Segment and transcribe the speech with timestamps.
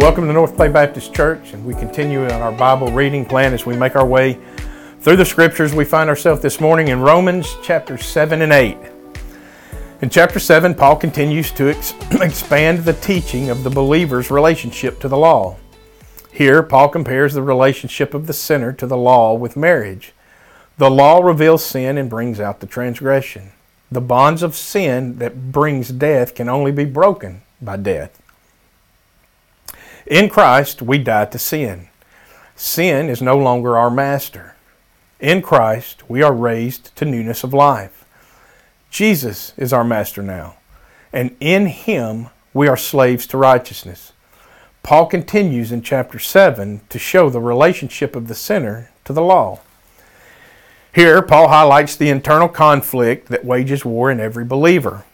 [0.00, 3.66] Welcome to North Clay Baptist Church, and we continue on our Bible reading plan as
[3.66, 4.40] we make our way
[5.00, 5.74] through the scriptures.
[5.74, 8.78] We find ourselves this morning in Romans chapter 7 and 8.
[10.00, 15.08] In chapter 7, Paul continues to ex- expand the teaching of the believer's relationship to
[15.08, 15.58] the law.
[16.32, 20.14] Here, Paul compares the relationship of the sinner to the law with marriage.
[20.78, 23.52] The law reveals sin and brings out the transgression.
[23.92, 28.19] The bonds of sin that brings death can only be broken by death.
[30.06, 31.88] In Christ, we die to sin.
[32.56, 34.56] Sin is no longer our master.
[35.18, 38.04] In Christ, we are raised to newness of life.
[38.90, 40.56] Jesus is our master now,
[41.12, 44.12] and in Him we are slaves to righteousness.
[44.82, 49.60] Paul continues in chapter 7 to show the relationship of the sinner to the law.
[50.92, 55.04] Here, Paul highlights the internal conflict that wages war in every believer.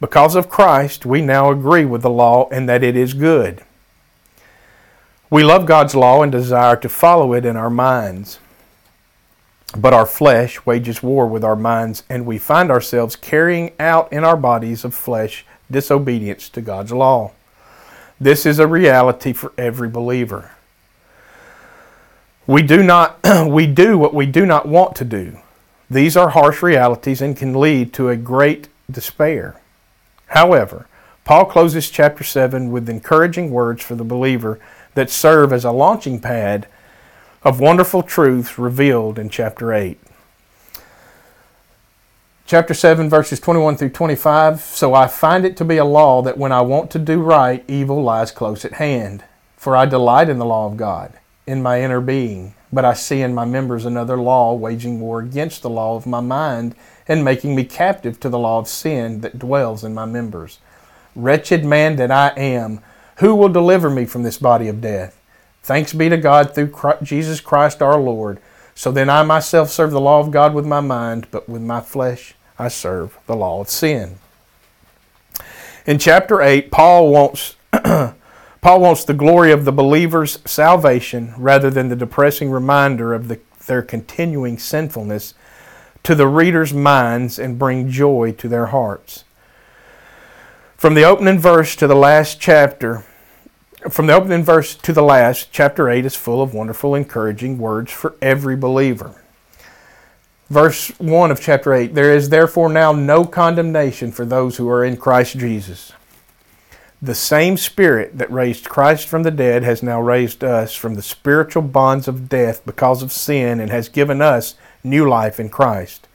[0.00, 3.62] Because of Christ, we now agree with the law and that it is good.
[5.28, 8.38] We love God's law and desire to follow it in our minds.
[9.76, 14.22] But our flesh wages war with our minds, and we find ourselves carrying out in
[14.22, 17.32] our bodies of flesh disobedience to God's law.
[18.20, 20.52] This is a reality for every believer.
[22.46, 25.38] We do not we do what we do not want to do.
[25.90, 29.60] These are harsh realities and can lead to a great despair.
[30.28, 30.86] However,
[31.24, 34.60] Paul closes chapter 7 with encouraging words for the believer
[34.96, 36.66] that serve as a launching pad
[37.42, 40.00] of wonderful truths revealed in chapter 8.
[42.46, 44.60] Chapter 7, verses 21 through 25.
[44.60, 47.62] So I find it to be a law that when I want to do right,
[47.68, 49.22] evil lies close at hand.
[49.56, 51.12] For I delight in the law of God,
[51.46, 52.54] in my inner being.
[52.72, 56.20] But I see in my members another law waging war against the law of my
[56.20, 56.74] mind
[57.06, 60.58] and making me captive to the law of sin that dwells in my members.
[61.14, 62.80] Wretched man that I am!
[63.16, 65.20] Who will deliver me from this body of death?
[65.62, 68.38] Thanks be to God through Christ, Jesus Christ our Lord.
[68.74, 71.80] So then I myself serve the law of God with my mind, but with my
[71.80, 74.18] flesh I serve the law of sin.
[75.86, 81.88] In chapter 8, Paul wants Paul wants the glory of the believer's salvation rather than
[81.88, 85.34] the depressing reminder of the, their continuing sinfulness
[86.02, 89.24] to the reader's minds and bring joy to their hearts.
[90.86, 93.04] From the opening verse to the last chapter,
[93.90, 97.90] from the opening verse to the last, chapter 8 is full of wonderful, encouraging words
[97.90, 99.20] for every believer.
[100.48, 104.84] Verse 1 of chapter 8 There is therefore now no condemnation for those who are
[104.84, 105.90] in Christ Jesus.
[107.02, 111.02] The same Spirit that raised Christ from the dead has now raised us from the
[111.02, 114.54] spiritual bonds of death because of sin and has given us
[114.84, 116.06] new life in Christ.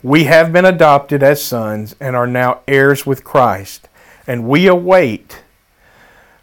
[0.00, 3.88] We have been adopted as sons and are now heirs with Christ
[4.26, 5.42] and we await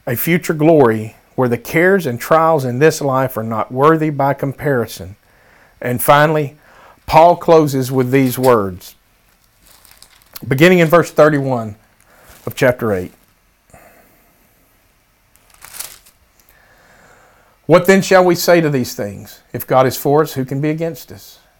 [0.05, 4.33] a future glory where the cares and trials in this life are not worthy by
[4.33, 5.15] comparison.
[5.81, 6.57] And finally,
[7.05, 8.95] Paul closes with these words,
[10.45, 11.75] beginning in verse 31
[12.45, 13.11] of chapter 8.
[17.65, 19.41] What then shall we say to these things?
[19.53, 21.39] If God is for us, who can be against us?